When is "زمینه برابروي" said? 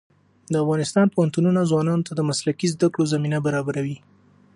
3.13-3.97